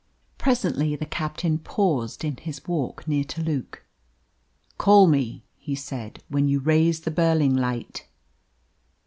[0.39, 3.83] Presently the captain paused in his walk near to Luke.
[4.79, 8.07] "Call me," he said, "when you raise the Burling light."